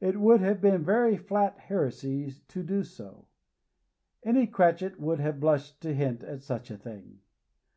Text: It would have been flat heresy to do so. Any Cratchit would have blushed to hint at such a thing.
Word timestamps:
It 0.00 0.18
would 0.20 0.40
have 0.40 0.60
been 0.60 0.84
flat 1.20 1.58
heresy 1.60 2.28
to 2.48 2.62
do 2.64 2.82
so. 2.82 3.28
Any 4.24 4.48
Cratchit 4.48 4.98
would 4.98 5.20
have 5.20 5.38
blushed 5.38 5.80
to 5.82 5.94
hint 5.94 6.24
at 6.24 6.42
such 6.42 6.72
a 6.72 6.76
thing. 6.76 7.20